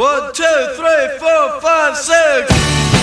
[0.00, 0.44] One, two,
[0.76, 2.99] three, four, five, six.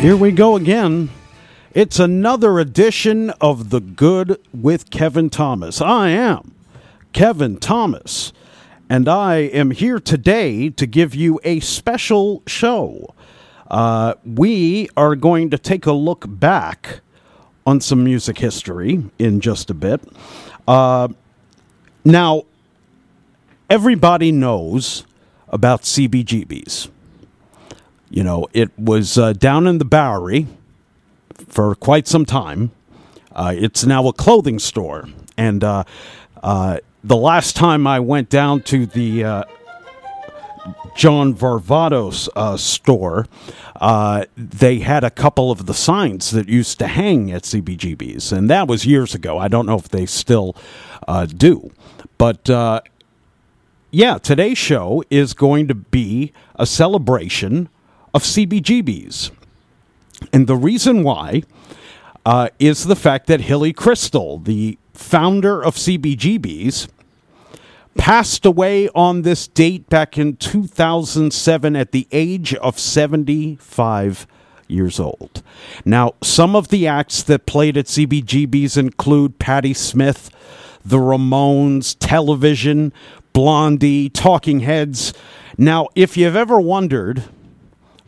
[0.00, 1.10] Here we go again.
[1.74, 5.80] It's another edition of The Good with Kevin Thomas.
[5.80, 6.54] I am
[7.12, 8.32] Kevin Thomas,
[8.88, 13.12] and I am here today to give you a special show.
[13.68, 17.00] Uh, we are going to take a look back
[17.66, 20.00] on some music history in just a bit.
[20.68, 21.08] Uh,
[22.04, 22.44] now,
[23.68, 25.04] everybody knows
[25.48, 26.88] about CBGBs.
[28.10, 30.46] You know, it was uh, down in the Bowery
[31.48, 32.70] for quite some time.
[33.32, 35.08] Uh, it's now a clothing store.
[35.36, 35.84] And uh,
[36.42, 39.44] uh, the last time I went down to the uh,
[40.96, 43.26] John Varvatos uh, store,
[44.36, 48.32] they had a couple of the signs that used to hang at CBGBs.
[48.32, 49.38] And that was years ago.
[49.38, 50.56] I don't know if they still
[51.36, 51.70] do.
[52.16, 52.48] But
[53.90, 57.68] yeah, today's show is going to be a celebration
[58.18, 59.30] of CBGBs.
[60.32, 61.44] And the reason why
[62.26, 66.88] uh, is the fact that Hilly Kristal, the founder of CBGBs,
[67.96, 74.26] passed away on this date back in 2007 at the age of 75
[74.66, 75.40] years old.
[75.84, 80.28] Now, some of the acts that played at CBGBs include Patti Smith,
[80.84, 82.92] the Ramones, television,
[83.32, 85.14] Blondie, Talking Heads.
[85.56, 87.22] Now, if you've ever wondered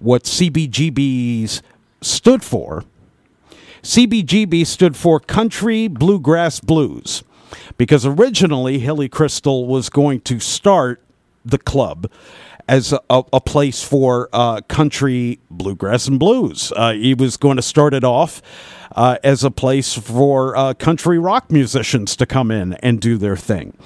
[0.01, 1.63] what CBGBs
[2.01, 2.85] stood for,
[3.83, 7.23] CBGB stood for Country Bluegrass Blues
[7.79, 11.03] because originally Hilly Kristal was going to start
[11.45, 12.11] the club
[12.69, 16.73] as a, a place for uh, country bluegrass and blues.
[16.77, 18.43] Uh, he was going to start it off
[18.95, 23.37] uh, as a place for uh, country rock musicians to come in and do their
[23.37, 23.77] thing.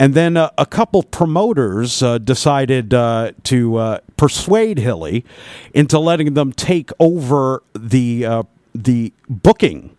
[0.00, 5.26] And then uh, a couple promoters uh, decided uh, to uh, persuade Hilly
[5.74, 8.42] into letting them take over the uh,
[8.74, 9.94] the booking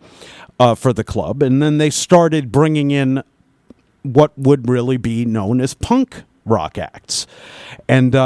[0.58, 3.22] uh, for the club, and then they started bringing in
[4.02, 7.28] what would really be known as punk rock acts,
[7.88, 8.16] and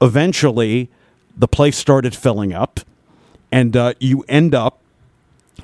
[0.00, 0.88] eventually
[1.36, 2.78] the place started filling up,
[3.50, 4.78] and you end up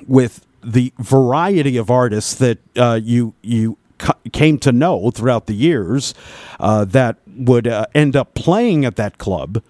[0.05, 2.57] with the variety of artists that
[3.01, 3.77] you you
[4.31, 6.13] came to know throughout the years
[6.59, 9.61] uh, that would uh, end up playing at that club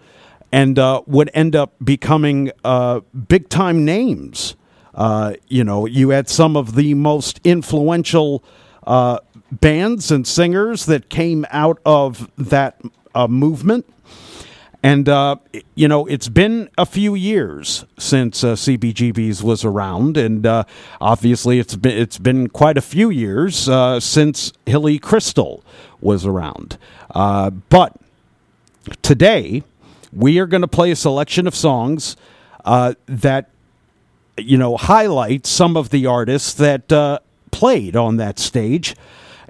[0.52, 4.56] and uh, would end up becoming uh, big time names.
[4.94, 8.44] Uh, you know, you had some of the most influential
[8.88, 9.20] uh,
[9.52, 12.82] bands and singers that came out of that
[13.28, 13.86] movement.
[14.86, 15.38] And, uh,
[15.74, 20.16] you know, it's been a few years since uh, CBGB's was around.
[20.16, 20.66] And uh,
[21.02, 25.64] obviously, it's been, it's been quite a few years uh, since Hilly Kristal
[26.02, 26.78] was around.
[27.10, 27.96] Uh, but
[29.02, 29.64] today,
[30.14, 32.16] we are going to play a selection of songs
[32.64, 33.50] uh, that,
[34.38, 38.96] you know, highlight some of the artists that played on that stage.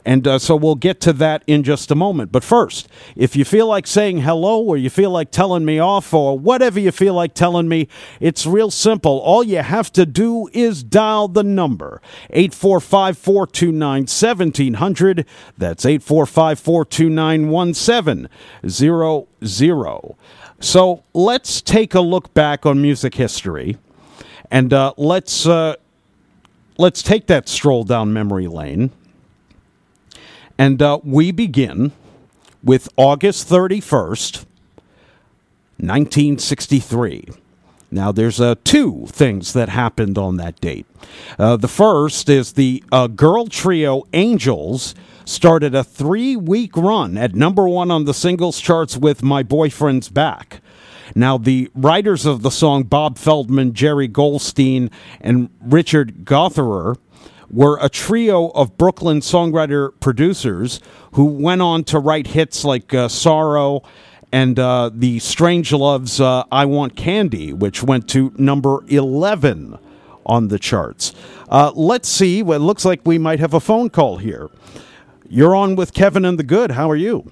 [0.06, 2.32] And uh, so we'll get to that in just a moment.
[2.32, 6.14] But first, if you feel like saying hello or you feel like telling me off
[6.14, 7.88] or whatever you feel like telling me,
[8.20, 9.18] it's real simple.
[9.20, 15.26] All you have to do is dial the number 845 429 1700.
[15.58, 20.20] That's 845 429 1700.
[20.60, 23.78] So let's take a look back on music history
[24.52, 25.48] and uh, let's.
[25.48, 25.78] Uh,
[26.78, 28.92] let's take that stroll down memory lane.
[30.58, 31.92] And uh, we begin
[32.64, 34.46] with August 31st,
[35.78, 37.30] 1963.
[37.92, 40.86] Now, there's uh, two things that happened on that date.
[41.38, 47.36] Uh, the first is the uh, girl trio Angels started a three week run at
[47.36, 50.62] number one on the singles charts with My Boyfriend's Back.
[51.14, 54.90] Now, the writers of the song, Bob Feldman, Jerry Goldstein,
[55.22, 56.98] and Richard Gottehrer,
[57.56, 60.82] were a trio of Brooklyn songwriter producers
[61.14, 63.82] who went on to write hits like uh, Sorrow
[64.34, 69.80] and uh, the Strangeloves uh, I Want Candy, which went to number 11
[70.26, 71.14] on the charts.
[71.48, 72.44] Uh, let's see.
[72.44, 74.50] Well, it looks like we might have a phone call here.
[75.30, 76.72] You're on with Kevin and the Good.
[76.72, 77.32] How are you?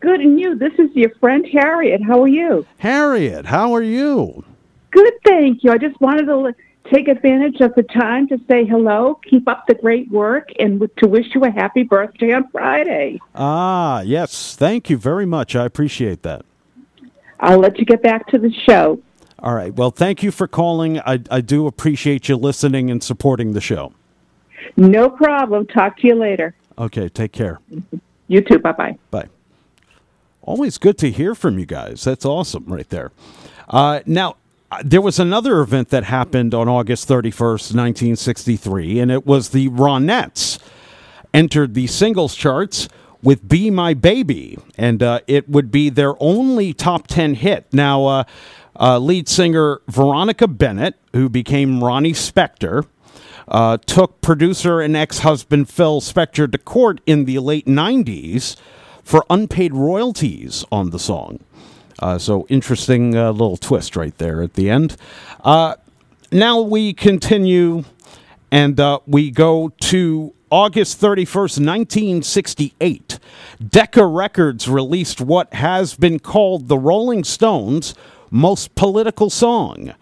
[0.00, 0.54] Good, and you?
[0.54, 2.02] This is your friend Harriet.
[2.02, 2.66] How are you?
[2.78, 4.44] Harriet, how are you?
[4.90, 5.72] Good, thank you.
[5.72, 6.54] I just wanted to
[6.92, 11.08] take advantage of the time to say hello, keep up the great work, and to
[11.08, 13.20] wish you a happy birthday on Friday.
[13.34, 14.56] Ah, yes.
[14.56, 15.54] Thank you very much.
[15.54, 16.44] I appreciate that.
[17.40, 19.00] I'll let you get back to the show.
[19.38, 19.74] All right.
[19.74, 21.00] Well, thank you for calling.
[21.00, 23.94] I, I do appreciate you listening and supporting the show.
[24.76, 25.66] No problem.
[25.66, 26.54] Talk to you later.
[26.78, 27.08] Okay.
[27.08, 27.60] Take care.
[28.28, 28.58] You too.
[28.58, 28.98] Bye bye.
[29.10, 29.28] Bye.
[30.42, 32.04] Always good to hear from you guys.
[32.04, 33.12] That's awesome right there.
[33.68, 34.36] Uh, now,
[34.84, 40.58] there was another event that happened on August 31st, 1963, and it was the Ronettes
[41.34, 42.88] entered the singles charts
[43.22, 47.66] with Be My Baby, and uh, it would be their only top 10 hit.
[47.72, 48.24] Now, uh,
[48.78, 52.86] uh, lead singer Veronica Bennett, who became Ronnie Spector,
[53.48, 58.56] uh, took producer and ex husband Phil Spector to court in the late 90s
[59.02, 61.40] for unpaid royalties on the song.
[62.00, 64.96] Uh, so, interesting uh, little twist right there at the end.
[65.44, 65.76] Uh,
[66.32, 67.84] now we continue
[68.50, 73.18] and we go to August 31st, 1968.
[73.68, 77.94] Decca Records released what has been called the Rolling Stones'
[78.30, 79.94] most political song,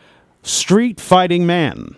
[0.42, 1.96] Street Fighting Man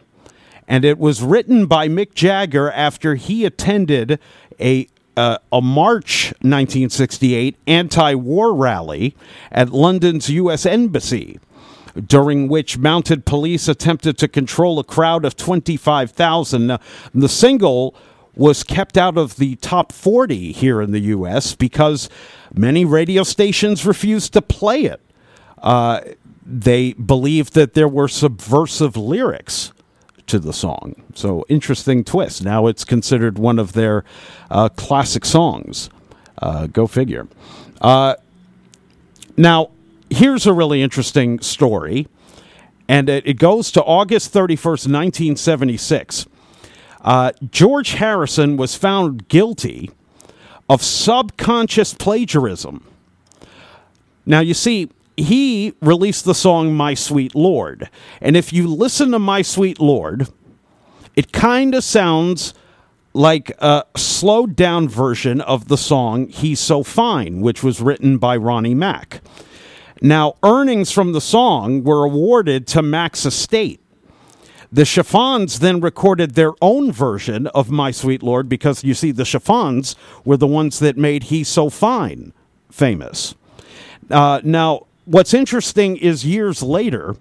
[0.70, 4.20] and it was written by Mick Jagger after he attended
[4.61, 4.87] a
[5.20, 9.14] uh, a March 1968 anti-war rally
[9.52, 10.64] at London's U.S.
[10.64, 11.38] Embassy,
[12.06, 16.78] during which mounted police attempted to control a crowd of 25,000.
[17.12, 17.94] The single
[18.34, 21.55] was kept out of the top 40 here in the U.S.
[21.55, 22.08] because
[22.55, 25.02] many radio stations refused to play it.
[25.58, 26.00] Uh,
[26.46, 29.72] they believed that there were subversive lyrics
[30.26, 31.02] to the song.
[31.14, 32.43] So interesting twist.
[32.43, 34.05] Now it's considered one of their
[34.50, 35.90] uh, classic songs.
[36.38, 37.28] Uh, go figure.
[37.81, 38.14] Uh,
[39.37, 39.70] now
[40.11, 42.08] here's a really interesting story,
[42.88, 46.26] and it, it goes to August 31st, 1976.
[47.02, 49.90] Uh, George Harrison was found guilty
[50.69, 52.84] of subconscious plagiarism.
[54.26, 57.91] Now, you see, he released the song My Sweet Lord.
[58.21, 60.29] And if you listen to My Sweet Lord,
[61.17, 62.55] it kind of sounds
[63.12, 68.37] like a slowed down version of the song He's So Fine, which was written by
[68.37, 69.21] Ronnie Mack.
[70.01, 73.81] Now, earnings from the song were awarded to Mack's estate.
[74.73, 79.25] The Chiffons then recorded their own version of My Sweet Lord because you see, the
[79.25, 82.33] Chiffons were the ones that made He's So Fine
[82.71, 83.35] famous.
[84.09, 87.17] Uh, now, what's interesting is years later,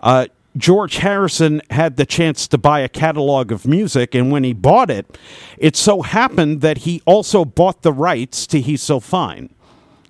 [0.00, 0.26] uh,
[0.56, 4.90] George Harrison had the chance to buy a catalog of music, and when he bought
[4.90, 5.18] it,
[5.58, 9.52] it so happened that he also bought the rights to He's So Fine.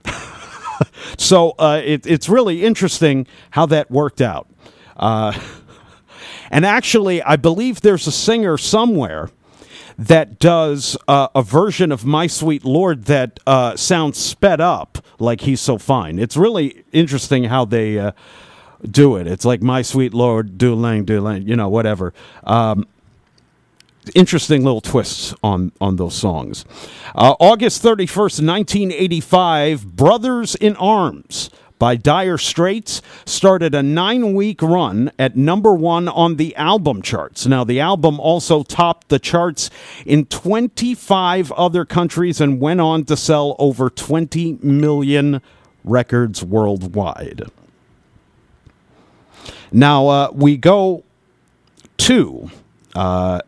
[1.17, 4.47] so uh, it, it's really interesting how that worked out.
[4.97, 5.33] Uh,
[6.51, 9.31] and actually, I believe there's a singer somewhere
[9.99, 15.43] that does uh, a version of My Sweet Lord that uh, sounds sped up, like
[15.43, 16.19] he's so fine.
[16.19, 18.13] It's really interesting how they uh,
[18.89, 19.27] do it.
[19.27, 22.13] It's like My Sweet Lord, do lang, do lang, you know, whatever.
[22.45, 22.87] Um,
[24.15, 26.65] interesting little twists on on those songs.
[27.15, 31.51] Uh, August 31st, 1985, Brothers in Arms
[31.85, 37.45] by Dire Straits started a nine week run at number one on the album charts.
[37.45, 39.69] Now, the album also topped the charts
[40.07, 45.43] in 25 other countries and went on to sell over 20 million
[45.85, 47.51] records worldwide.
[49.71, 51.05] Now, uh, we go
[51.99, 52.51] to
[52.95, 53.43] uh,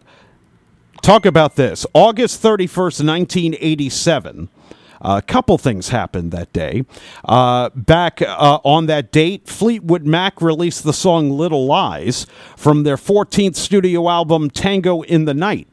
[1.00, 1.87] talk about this.
[1.94, 4.50] August 31st, 1987.
[5.00, 6.84] A couple things happened that day.
[7.24, 12.26] Uh, back uh, on that date, Fleetwood Mac released the song Little Lies
[12.56, 15.68] from their 14th studio album Tango in the Night.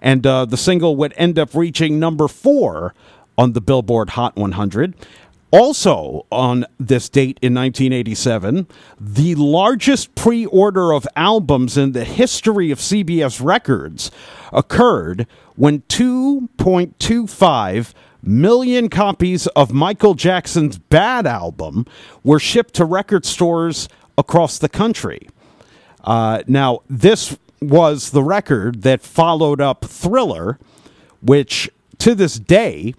[0.00, 2.94] And uh, the single would end up reaching number four
[3.36, 4.94] on the Billboard Hot 100.
[5.52, 8.68] Also, on this date in 1987,
[9.00, 14.12] the largest pre order of albums in the history of CBS Records
[14.52, 21.86] occurred when 2.25 million copies of Michael Jackson's Bad album
[22.22, 25.28] were shipped to record stores across the country.
[26.04, 30.58] Uh, now, this was the record that followed up Thriller,
[31.20, 32.94] which to this day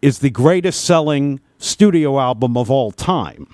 [0.00, 3.46] is the greatest selling studio album of all time.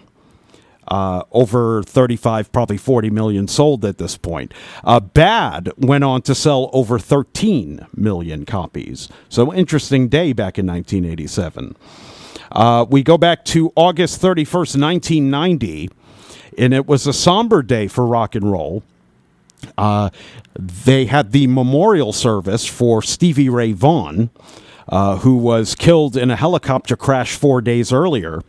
[0.90, 4.52] Uh, over 35, probably 40 million sold at this point.
[4.85, 9.09] Uh, Bad went on to sell over 13 million copies.
[9.28, 11.76] So, interesting day back in 1987.
[12.52, 15.90] Uh, we go back to August 31st, 1990.
[16.59, 18.82] and it was a somber day for rock and roll.
[19.78, 20.11] Uh,
[20.59, 24.30] they had the memorial service for Stevie Ray Vaughan,
[24.88, 28.42] uh, who was killed in a helicopter crash four days earlier.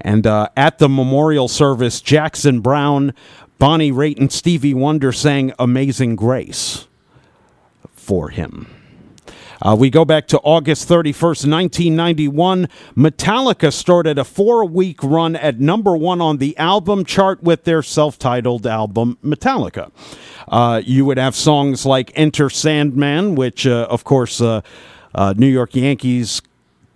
[0.00, 3.14] And uh, at the memorial service, Jackson Browne,
[3.58, 6.86] Bonnie Raitt, and Stevie Wonder sang Amazing Grace
[7.92, 8.66] for him.
[9.62, 12.66] Uh, we go back to August 31st, 1991.
[12.96, 17.82] Metallica started a four week run at number one on the album chart with their
[17.82, 19.90] self titled album, Metallica.
[20.48, 24.62] Uh, you would have songs like Enter Sandman, which, uh, of course, uh,
[25.14, 26.40] uh, New York Yankees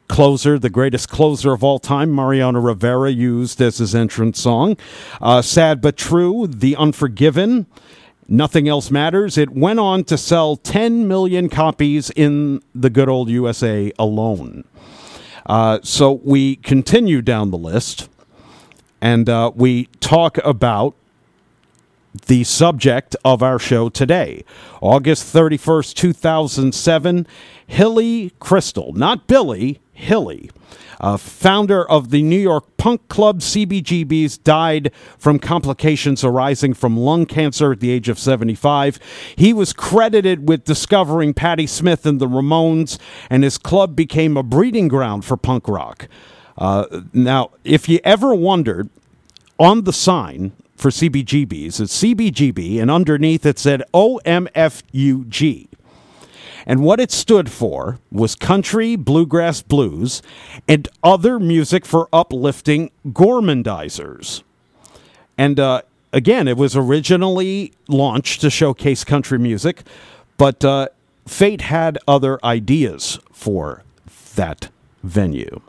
[0.08, 4.76] closer, the greatest closer of all time, Mariano Rivera used as his entrance song.
[5.20, 7.66] Uh, Sad but True, The Unforgiven.
[8.26, 9.36] Nothing Else Matters.
[9.36, 14.64] It went on to sell 10 million copies in the good old USA alone.
[15.46, 18.08] Uh, so we continue down the list
[19.00, 20.94] and uh, we talk about
[22.26, 24.44] the subject of our show today.
[24.80, 27.26] August 31st, 2007,
[27.66, 30.50] Hilly Kristal, not Billy, Hilly,
[31.18, 37.72] founder of the New York punk club CBGBs, died from complications arising from lung cancer
[37.72, 38.98] at the age of 75.
[39.36, 42.98] He was credited with discovering Patti Smith and the Ramones,
[43.30, 46.08] and his club became a breeding ground for punk rock.
[46.58, 48.90] Uh, now, if you ever wondered,
[49.58, 55.68] on the sign for CBGBs, it's CBGB, and underneath it said OMFUG.
[56.66, 60.22] And what it stood for was country, bluegrass, blues,
[60.66, 64.42] and other music for uplifting gormandizers.
[65.36, 69.82] And uh, again, it was originally launched to showcase country music,
[70.36, 70.88] but uh,
[71.26, 73.82] Fate had other ideas for
[74.34, 74.70] that
[75.02, 75.60] venue.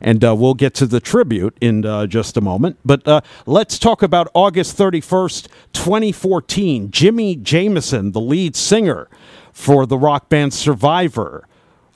[0.00, 2.76] And uh, we'll get to the tribute in uh, just a moment.
[2.84, 6.90] But uh, let's talk about August 31st, 2014.
[6.90, 9.08] Jimi Jamison, the lead singer
[9.52, 11.46] for the rock band Survivor,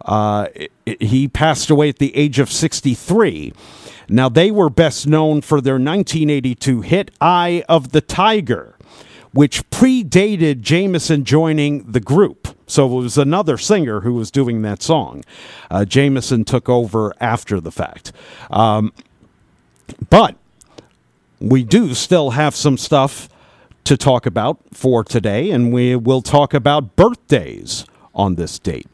[0.04, 3.52] uh, i- i- he passed away at the age of 63.
[4.08, 8.72] Now, they were best known for their 1982 hit Eye of the Tiger
[9.32, 12.48] which predated Jamison joining the group.
[12.66, 15.25] So it was another singer who was doing that song.
[15.70, 18.12] Uh, Jamison took over after the fact.
[18.50, 18.94] Um,
[20.08, 20.36] but
[21.38, 23.28] we do still have some stuff
[23.87, 28.88] to talk about for today, and we will talk about birthdays on this date.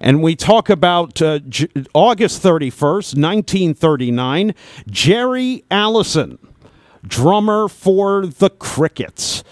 [0.00, 4.54] And we talk about uh, J- August 31st, 1939,
[4.88, 6.38] Jerry Allison,
[7.04, 9.42] drummer for the Crickets.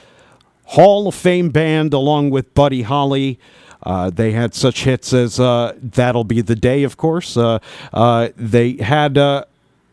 [0.71, 3.41] Hall of Fame band along with Buddy Holly.
[3.83, 7.37] Uh, they had such hits as uh, That'll Be the Day, of course.
[7.37, 7.59] Uh,
[7.93, 9.45] uh, they had uh,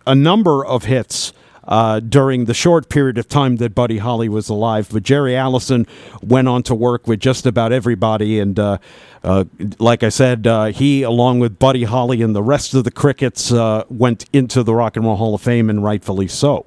[0.05, 1.33] a number of hits
[1.67, 4.89] uh, during the short period of time that Buddy Holly was alive.
[4.91, 5.87] But Jerry Allison
[6.21, 8.39] went on to work with just about everybody.
[8.39, 8.77] And uh,
[9.23, 9.45] uh,
[9.79, 13.51] like I said, uh, he, along with Buddy Holly and the rest of the Crickets,
[13.51, 16.65] uh, went into the Rock and Roll Hall of Fame, and rightfully so.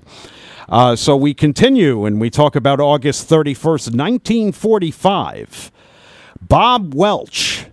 [0.96, 5.70] So we continue and we talk about August 31st, 1945.
[6.40, 7.66] Bob Welch,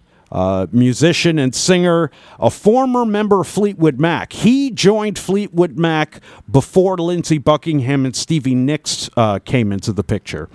[0.72, 4.34] musician and singer, a former member of Fleetwood Mac.
[4.34, 10.50] He joined Fleetwood Mac before Lindsey Buckingham and Stevie Nicks uh, came into the picture.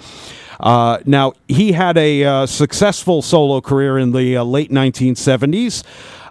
[0.61, 5.85] Uh, now, he had a uh, successful solo career in the uh, late 1970s.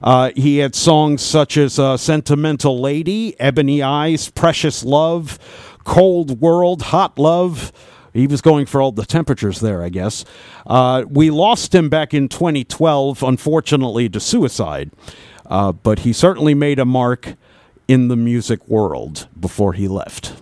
[0.04, 5.40] Uh, he had songs such as uh, Sentimental Lady, Ebony Eyes, Precious Love,
[5.86, 7.72] Cold World, Hot Love.
[8.18, 10.26] He was going for all the temperatures there, I guess.
[10.66, 14.92] Uh, we lost him back in 2012, unfortunately, to suicide.
[15.46, 17.36] Uh, but he certainly made a mark
[17.88, 20.34] in the music world before he left.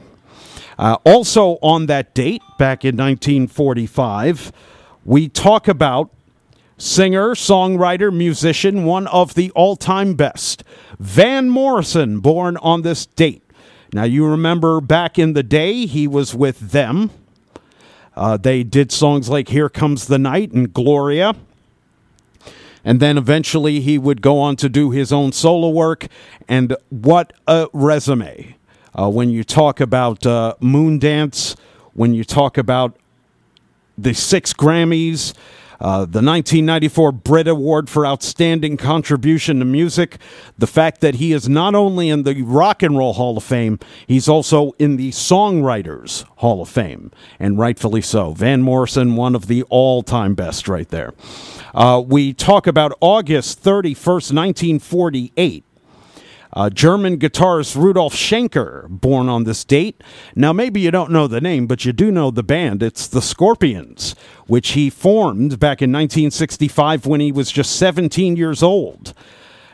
[0.78, 4.52] Uh, also, on that date, back in 1945,
[5.06, 6.12] we talk about
[6.78, 10.64] singer, songwriter, musician, one of the all time best,
[11.00, 13.44] Van Morrison, born on this date.
[13.94, 17.12] Now, you remember back in the day, he was with them.
[18.16, 21.36] Uh, they did songs like Here Comes the Night and Gloria.
[22.84, 26.08] And then eventually he would go on to do his own solo work.
[26.48, 28.56] And what a resume.
[28.98, 31.58] Uh, when you talk about uh, Moondance,
[31.94, 32.96] when you talk about
[33.98, 35.34] the six Grammys,
[35.80, 40.18] uh, the 1994 Brit Award for Outstanding Contribution to Music,
[40.58, 43.80] the fact that he is not only in the Rock and Roll Hall of Fame,
[44.08, 48.32] he's also in the Songwriters Hall of Fame, and rightfully so.
[48.32, 51.14] Van Morrison, one of the all time best right there.
[51.74, 55.64] Uh, we talk about August 31st, 1948.
[56.56, 60.02] Uh, German guitarist Rudolf Schenker, born on this date.
[60.36, 62.82] Now, maybe you don't know the name, but you do know the band.
[62.82, 64.16] It's the Scorpions,
[64.48, 69.14] which he formed back in 1965 when he was just 17 years old.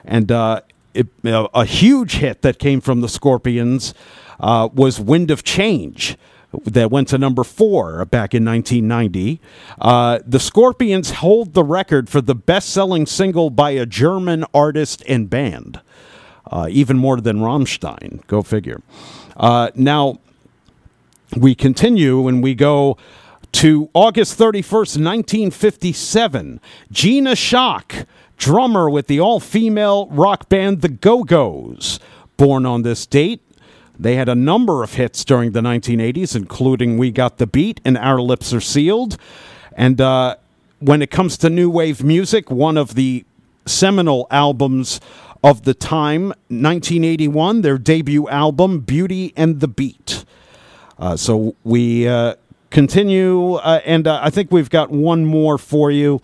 [0.03, 0.61] And uh,
[0.93, 3.93] it, uh, a huge hit that came from the Scorpions
[4.39, 6.17] uh, was Wind of Change
[6.65, 9.39] that went to number four back in 1990.
[9.79, 15.03] Uh, the Scorpions hold the record for the best selling single by a German artist
[15.07, 15.79] and band,
[16.51, 18.25] uh, even more than Rammstein.
[18.27, 18.81] Go figure.
[19.37, 20.19] Uh, now,
[21.35, 22.97] we continue and we go
[23.53, 26.59] to August 31st, 1957.
[26.91, 28.05] Gina Schock,
[28.37, 31.99] drummer with the all female rock band The Go Go's,
[32.37, 33.41] born on this date.
[33.99, 37.97] They had a number of hits during the 1980s, including We Got the Beat and
[37.97, 39.17] Our Lips Are Sealed.
[39.73, 40.37] And uh,
[40.79, 43.25] when it comes to new wave music, one of the
[43.65, 44.99] seminal albums
[45.43, 50.23] of the time, 1981, their debut album, Beauty and the Beat.
[50.99, 52.35] Uh, so we uh,
[52.69, 56.21] continue, uh, and uh, I think we've got one more for you.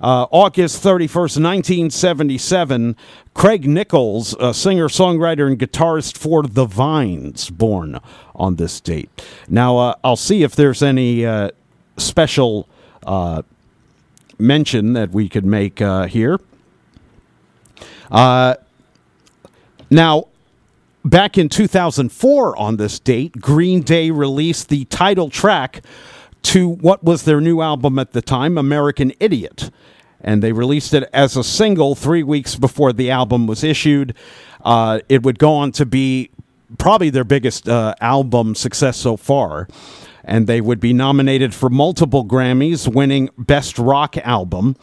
[0.00, 2.96] Uh, August 31st, 1977,
[3.34, 8.00] Craig Nichols, a singer, songwriter, and guitarist for The Vines, born
[8.34, 9.10] on this date.
[9.48, 11.26] Now, uh, I'll see if there's any
[11.98, 12.68] special
[14.38, 16.38] mention that we could make here.
[18.10, 18.54] Uh,
[19.90, 20.26] now,
[21.04, 25.82] back in 2004 on this date, Green Day released the title track
[26.42, 29.70] to what was their new album at the time, American Idiot.
[30.20, 34.14] And they released it as a single three weeks before the album was issued.
[34.64, 36.30] Uh, it would go on to be
[36.78, 39.66] probably their biggest uh, album success so far.
[40.22, 44.76] And they would be nominated for multiple Grammys, winning Best Rock Album.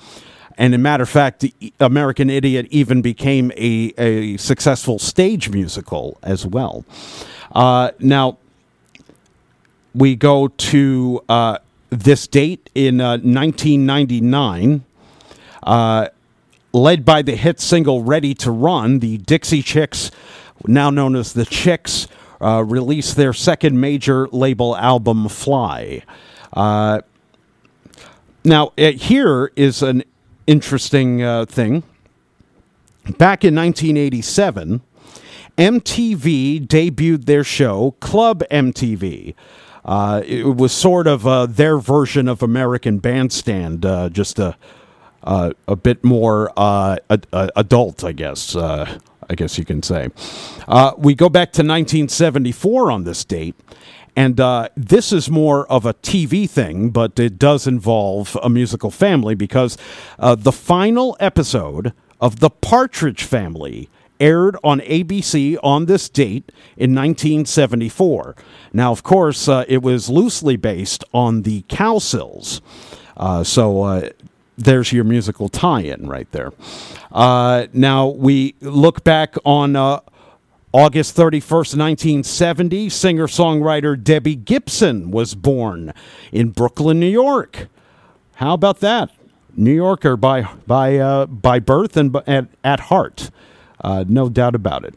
[0.57, 1.45] And in matter of fact,
[1.79, 6.83] American Idiot even became a, a successful stage musical as well.
[7.51, 8.37] Uh, now,
[9.93, 11.59] we go to uh,
[11.89, 14.83] this date in uh, 1999.
[15.63, 16.07] Uh,
[16.73, 20.11] led by the hit single Ready to Run, the Dixie Chicks,
[20.65, 22.07] now known as the Chicks,
[22.39, 26.03] uh, released their second major label album, Fly.
[26.53, 27.01] Uh,
[28.43, 30.03] now, here is an
[30.47, 31.83] interesting uh, thing.
[33.17, 34.81] Back in 1987,
[35.57, 39.33] MTV debuted their show, Club MTV.
[39.87, 44.57] Uh, it was sort of uh, their version of American Bandstand, uh, just a,
[45.23, 48.55] uh, a bit more uh, uh, adult, I guess.
[49.29, 50.09] I guess you can say.
[50.97, 53.55] We go back to 1974 on this date,
[54.17, 58.89] and uh, this is more of a TV thing, but it does involve a musical
[58.89, 59.77] family because
[60.17, 66.95] uh, the final episode of The Partridge Family aired on ABC on this date in
[66.95, 68.35] 1974.
[68.73, 72.61] Now, of course, uh, it was loosely based on the Cowsills.
[73.15, 74.09] Uh, so uh,
[74.57, 76.53] there's your musical tie-in right there.
[77.11, 79.99] Uh, now we look back on uh,
[80.77, 82.89] August 31st, 1970.
[82.89, 85.91] Singer-songwriter Debbie Gibson was born
[86.31, 87.67] in Brooklyn, New York.
[88.35, 89.09] How about that?
[89.55, 93.31] New Yorker by by uh, by birth and at, at heart.
[93.83, 94.93] Uh, no doubt about it.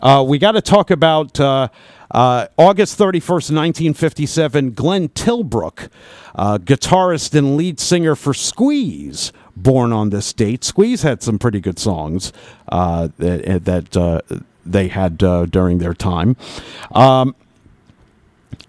[0.00, 1.66] Uh, we got to talk about uh,
[2.12, 5.88] uh, August 31st, 1957, Glenn Tilbrook,
[6.36, 10.62] uh, guitarist and lead singer for Squeeze, born on this date.
[10.62, 12.32] Squeeze had some pretty good songs
[12.68, 16.36] that, that they had uh, during their time.
[16.92, 17.34] Um,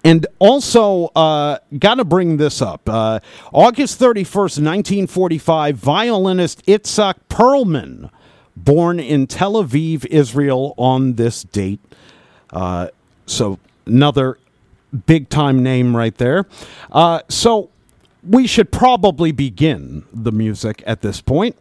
[0.03, 2.87] and also, uh, got to bring this up.
[2.87, 3.19] Uh,
[3.51, 8.11] August 31st, 1945, violinist Itzhak Perlman,
[8.55, 11.79] born in Tel Aviv, Israel, on this date.
[12.51, 12.89] Uh,
[13.25, 14.37] so, another
[15.07, 16.45] big time name right there.
[16.91, 17.71] Uh, so,
[18.23, 21.57] we should probably begin the music at this point.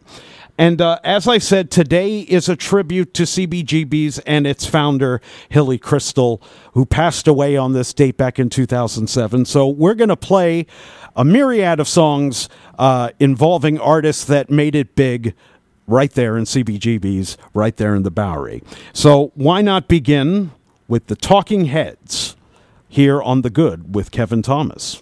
[0.57, 5.77] And uh, as I said, today is a tribute to CBGB's and its founder, Hilly
[5.77, 6.41] Kristal,
[6.73, 9.45] who passed away on this date back in 2007.
[9.45, 10.65] So we're going to play
[11.15, 12.47] a myriad of songs
[12.79, 15.33] uh, involving artists that made it big
[15.87, 18.63] right there in CBGB's, right there in the Bowery.
[18.93, 20.51] So why not begin
[20.87, 22.35] with the Talking Heads
[22.87, 25.01] here on The Good with Kevin Thomas?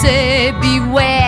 [0.00, 1.27] say beware.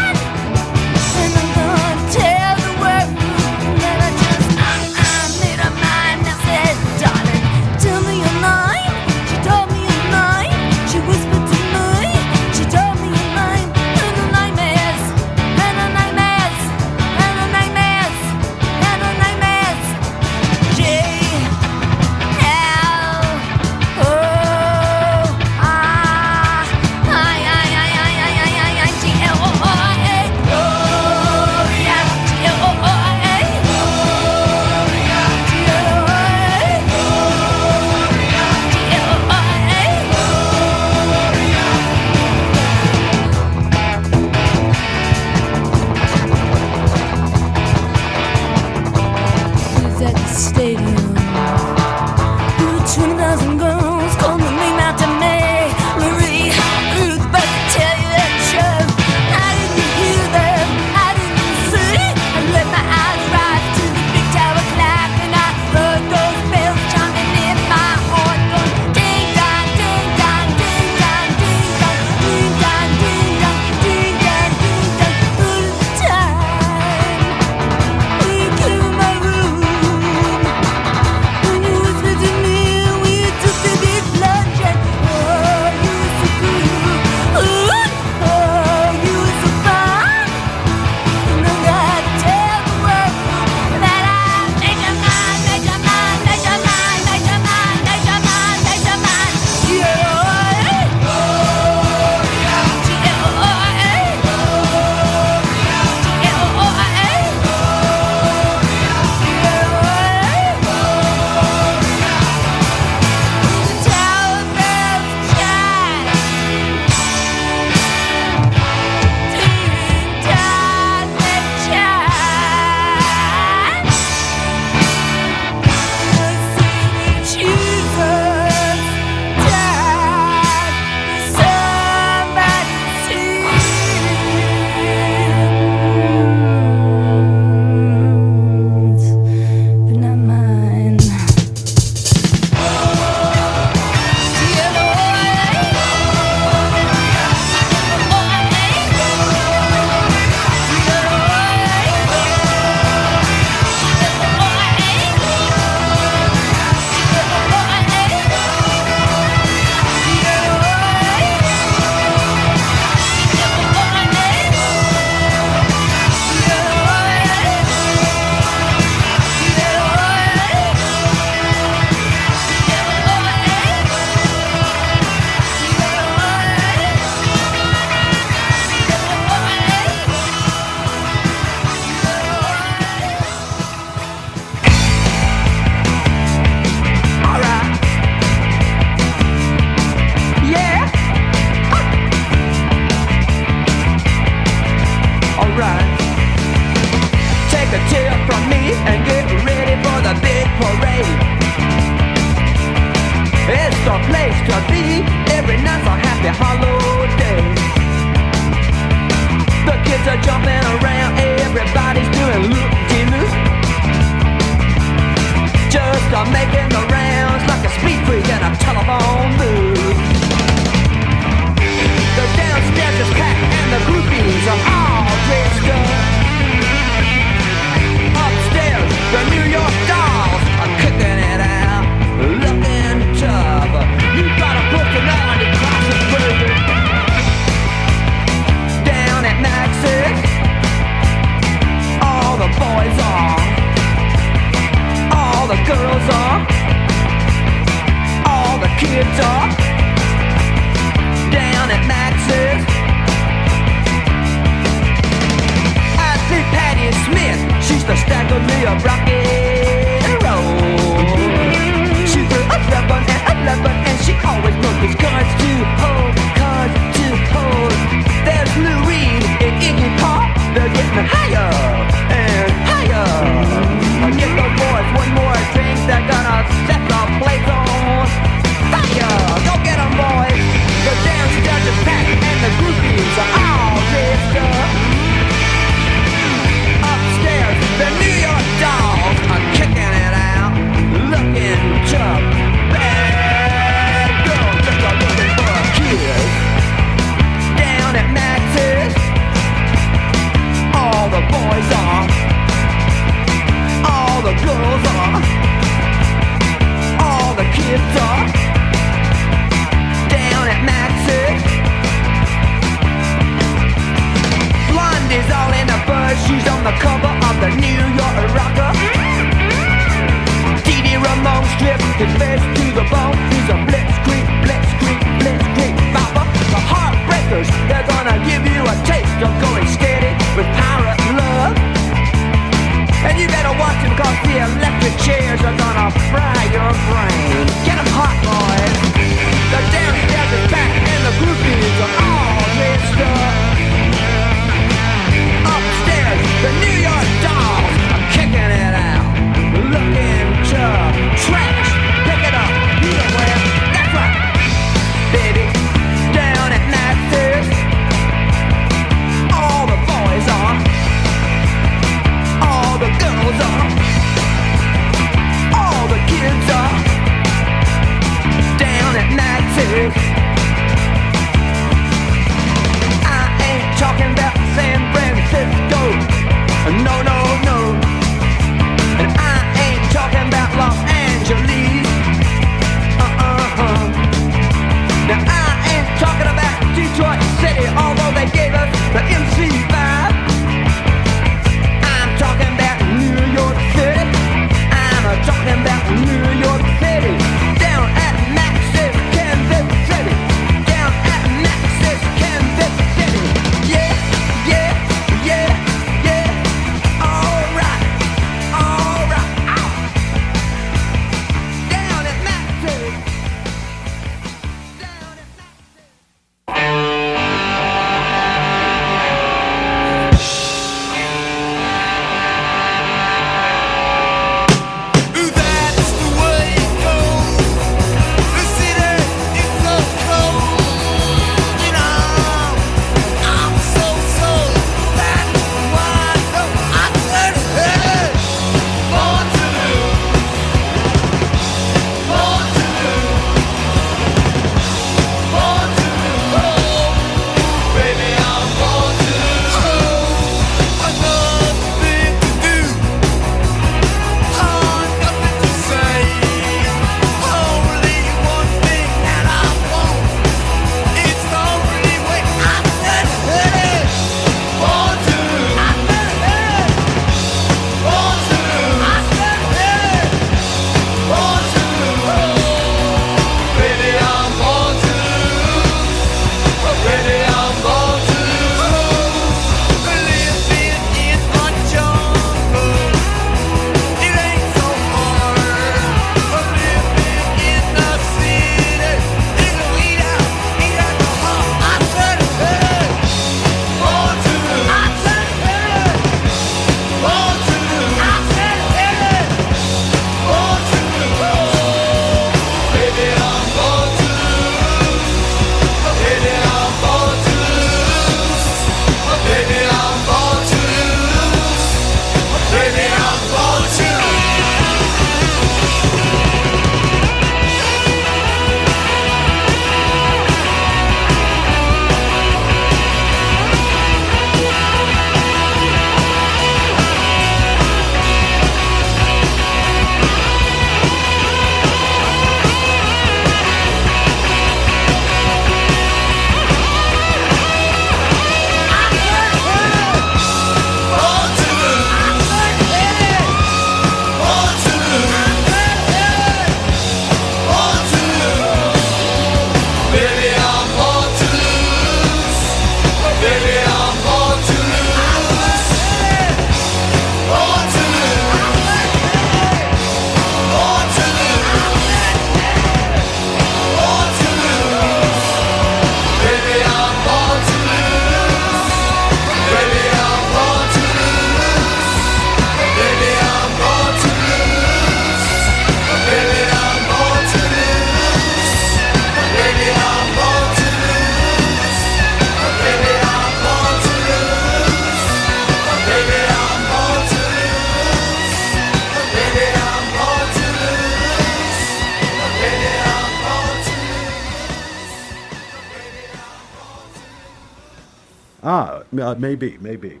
[599.14, 600.00] Uh, maybe, maybe.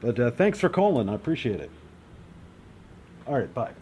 [0.00, 1.08] But uh, thanks for calling.
[1.08, 1.70] I appreciate it.
[3.26, 3.72] All right, bye.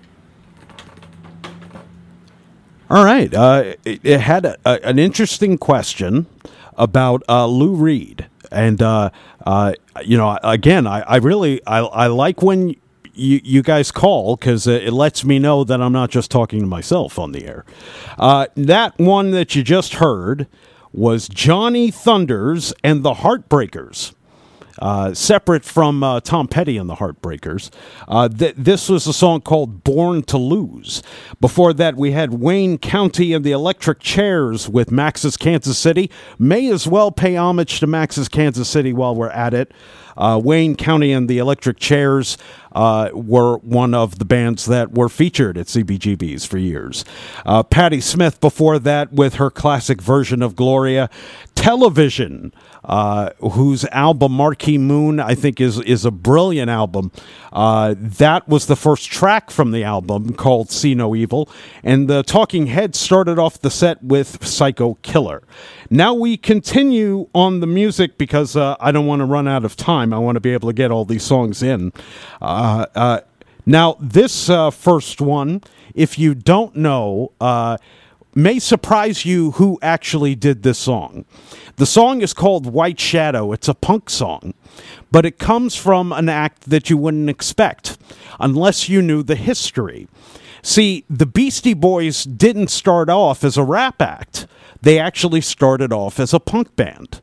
[2.91, 3.33] All right.
[3.33, 6.27] Uh, it, it had a, a, an interesting question
[6.77, 9.11] about uh, Lou Reed, and uh,
[9.45, 12.75] uh, you know, again, I, I really I, I like when
[13.13, 16.67] you, you guys call because it lets me know that I'm not just talking to
[16.67, 17.65] myself on the air.
[18.19, 20.47] Uh, that one that you just heard
[20.93, 24.15] was Johnny Thunders and the Heartbreakers.
[24.81, 27.71] Uh, separate from uh, Tom Petty and the Heartbreakers.
[28.07, 31.03] Uh, th- this was a song called Born to Lose.
[31.41, 36.11] Before that, we had Wayne County and the Electric Chairs with Max's Kansas City.
[36.39, 39.73] May as well pay homage to Max's Kansas City while we're at it.
[40.19, 42.37] Uh, Wayne County and the Electric Chairs
[42.73, 47.05] uh, were one of the bands that were featured at CBGB's for years.
[47.47, 51.09] Uh, Patti Smith before that with her classic version of Gloria.
[51.55, 52.55] Television,
[52.85, 57.11] uh, whose album Marquee Moon I think is is a brilliant album.
[57.53, 61.49] Uh, that was the first track from the album called See No Evil,
[61.83, 65.43] and the Talking Heads started off the set with Psycho Killer.
[65.91, 69.75] Now we continue on the music because uh, I don't want to run out of
[69.75, 70.08] time.
[70.13, 71.93] I want to be able to get all these songs in.
[72.41, 73.21] Uh, uh,
[73.67, 75.63] now, this uh, first one,
[75.95, 77.33] if you don't know,
[78.35, 81.25] may surprise you who actually did this song.
[81.77, 83.53] The song is called White Shadow.
[83.53, 84.55] It's a punk song,
[85.11, 87.99] but it comes from an act that you wouldn't expect
[88.41, 90.09] unless you knew the history.
[90.63, 94.47] See, the Beastie Boys didn't start off as a rap act,
[94.81, 97.21] they actually started off as a punk band.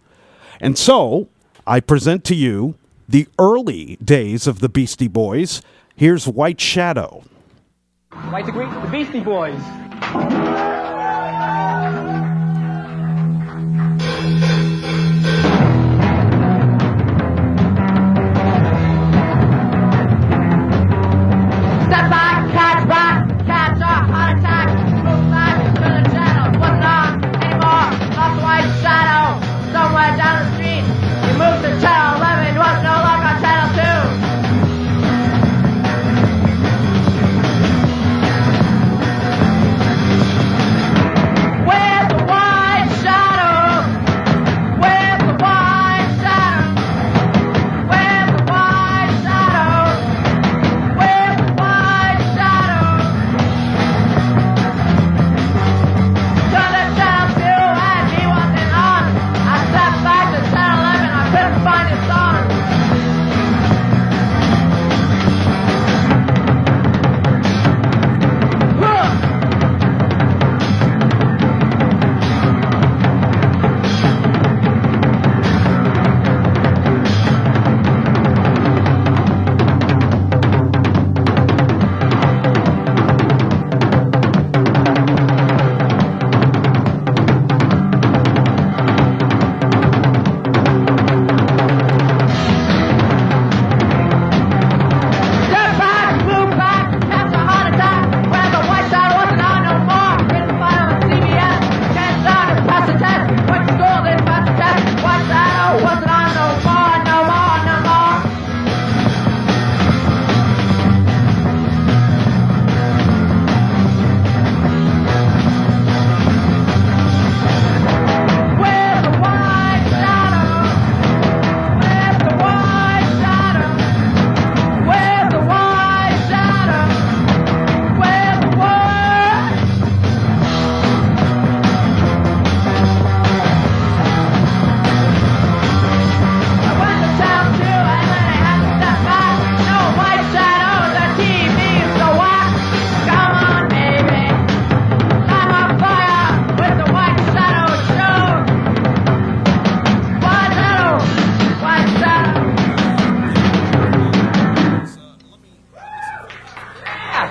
[0.59, 1.29] And so,
[1.67, 2.75] I present to you
[3.09, 5.63] the early days of the Beastie Boys.
[5.95, 7.23] Here's White Shadow.
[8.31, 9.59] Like to greet the Beastie Boys.
[21.85, 24.74] Step back, catch back, catch a heart attack.
[31.35, 31.65] You moved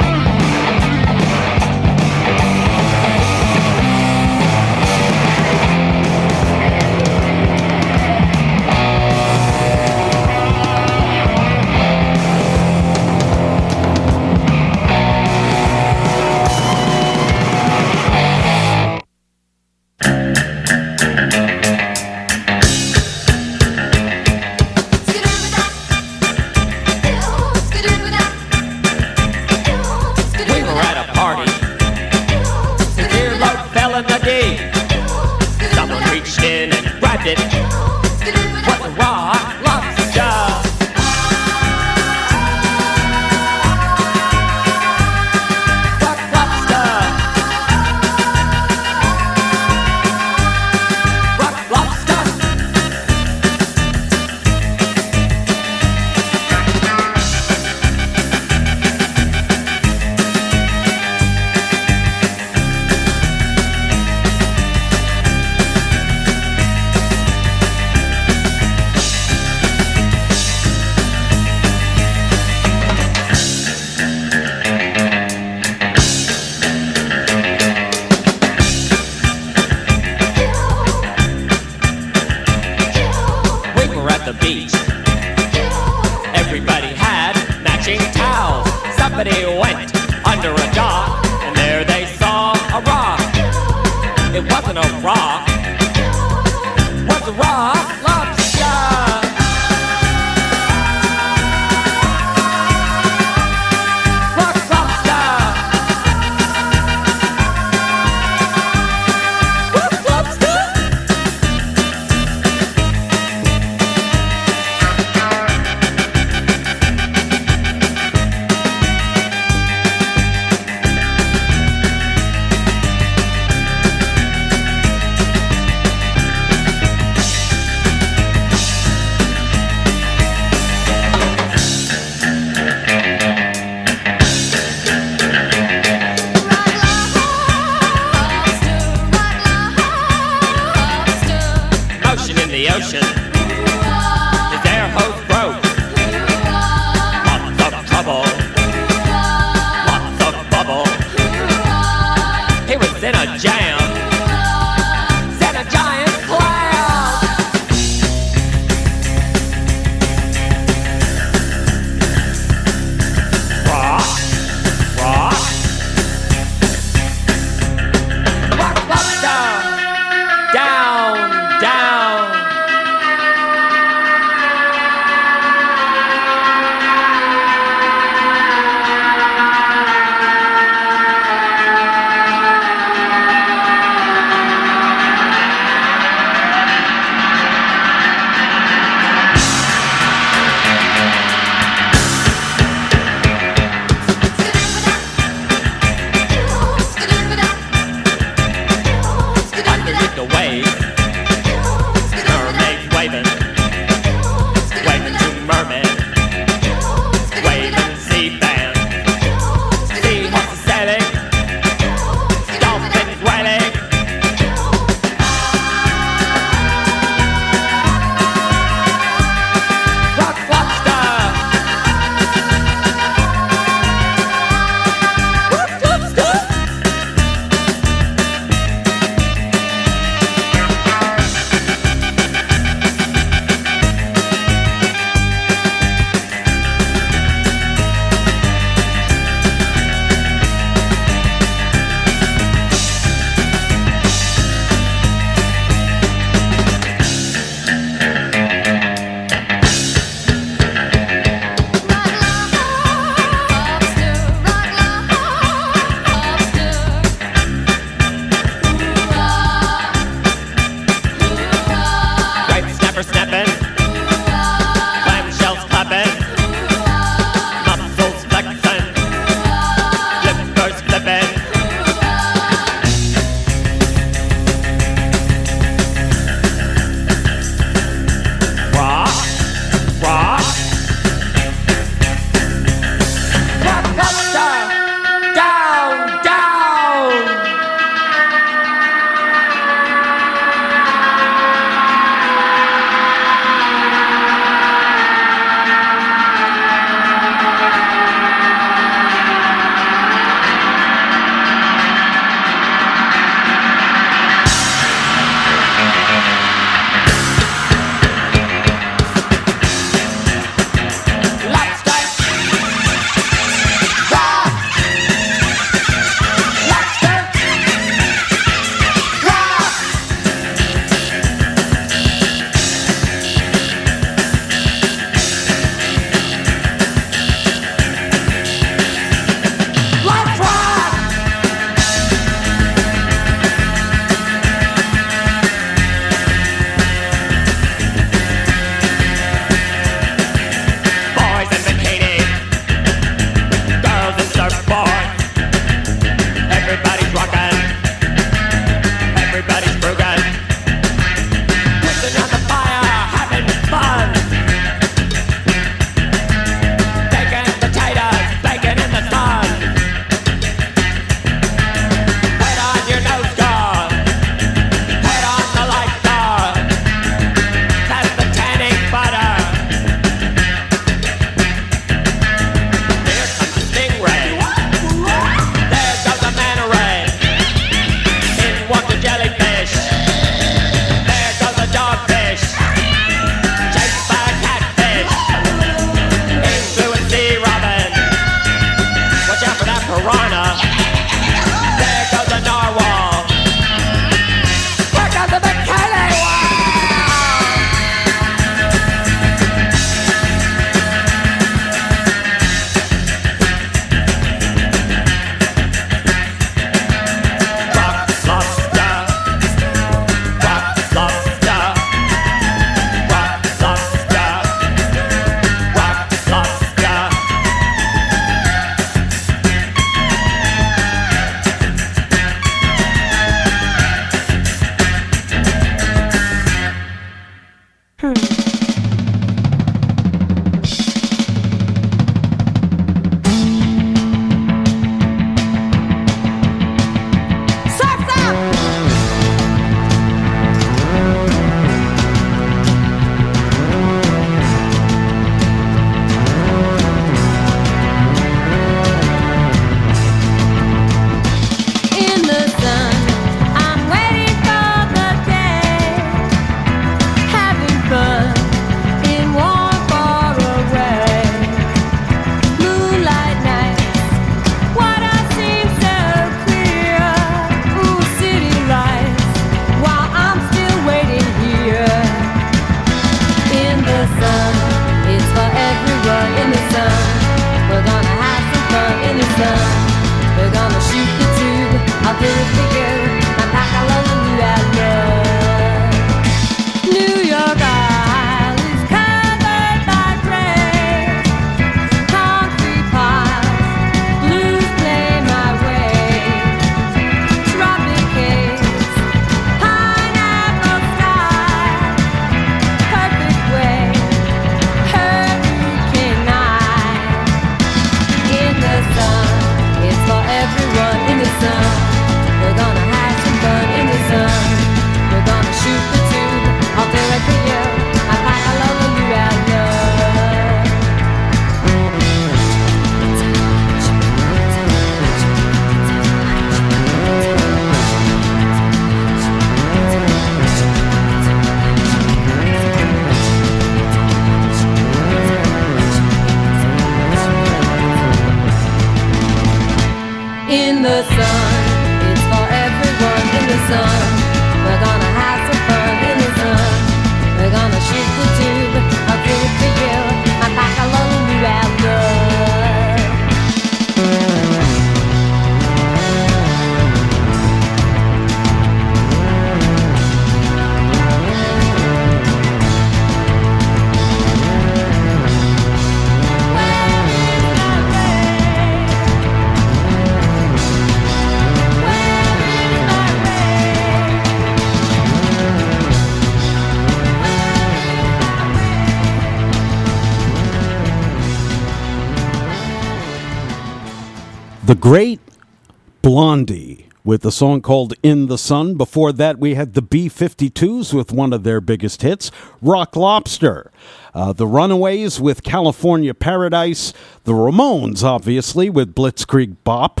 [587.12, 588.76] With a song called In the Sun.
[588.76, 592.30] Before that, we had the B 52s with one of their biggest hits,
[592.62, 593.70] Rock Lobster.
[594.14, 596.94] Uh, the Runaways with California Paradise.
[597.24, 600.00] The Ramones, obviously, with Blitzkrieg Bop.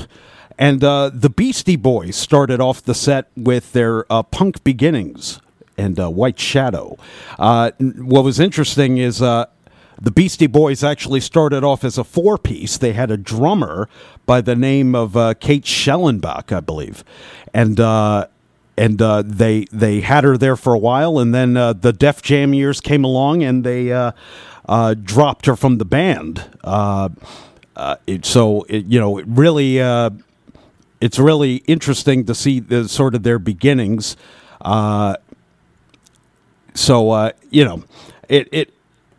[0.58, 5.38] And uh, the Beastie Boys started off the set with their uh, punk beginnings
[5.76, 6.96] and uh, White Shadow.
[7.38, 9.44] Uh, what was interesting is uh,
[10.02, 12.76] the Beastie Boys actually started off as a four piece.
[12.76, 13.88] They had a drummer
[14.26, 17.04] by the name of uh, Kate Schellenbach, I believe,
[17.54, 18.26] and uh,
[18.76, 22.20] and uh, they they had her there for a while, and then uh, the Def
[22.20, 24.10] Jam years came along, and they uh,
[24.68, 26.50] uh, dropped her from the band.
[26.64, 27.10] Uh,
[27.76, 29.78] uh, it, so it, you know, it really.
[31.00, 34.16] It's really interesting to see the sort of their beginnings.
[36.74, 37.82] So you know,
[38.28, 38.72] it it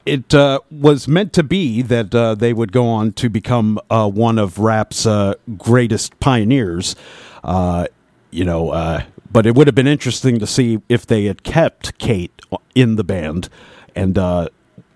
[0.05, 4.09] it uh, was meant to be that uh, they would go on to become uh,
[4.09, 6.95] one of rap's uh, greatest pioneers.
[7.43, 7.87] Uh,
[8.31, 11.97] you know, uh, but it would have been interesting to see if they had kept
[11.97, 12.41] Kate
[12.75, 13.49] in the band,
[13.95, 14.17] and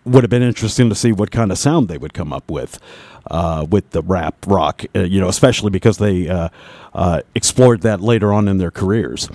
[0.08, 2.80] would have been interesting to see what kind of sound they would come up with
[3.30, 4.86] uh, with the rap rock.
[4.95, 6.49] Uh, you know, especially because they uh,
[6.93, 9.30] uh, explored that later on in their careers.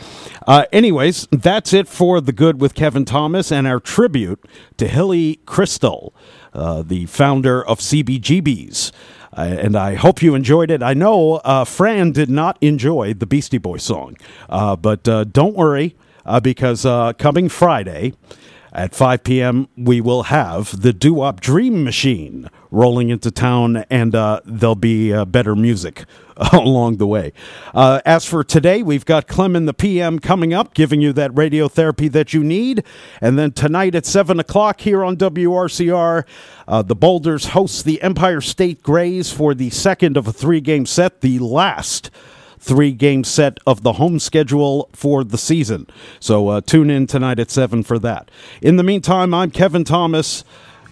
[0.47, 4.45] Uh, anyways, that's it for the good with Kevin Thomas and our tribute
[4.79, 6.13] to Hilly Kristal,
[6.53, 8.93] uh, the founder of CBGBs.
[9.35, 10.83] And I hope you enjoyed it.
[10.83, 15.97] I know Fran did not enjoy the Beastie Boys song, but don't worry
[16.43, 16.83] because
[17.17, 18.13] coming Friday
[18.73, 24.15] at 5 p.m., we will have the Doo Wop Dream Machine rolling into town, and
[24.15, 26.07] uh, there'll be uh, better music
[26.53, 27.33] along the way.
[27.75, 31.31] Uh, as for today, we've got Clem in the PM coming up, giving you that
[31.33, 32.83] radiotherapy that you need.
[33.21, 36.25] And then tonight at 7 o'clock here on WRCR,
[36.67, 40.87] uh, the Boulders host the Empire State Greys for the second of a three game
[40.87, 42.11] set, the last
[42.63, 45.87] three game set of the home schedule for the season.
[46.21, 48.31] So uh, tune in tonight at 7 for that.
[48.63, 50.45] In the meantime, I'm Kevin Thomas.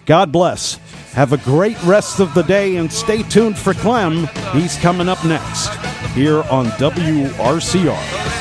[0.05, 0.75] God bless.
[1.13, 4.27] Have a great rest of the day and stay tuned for Clem.
[4.51, 5.69] He's coming up next
[6.13, 8.40] here on WRCR.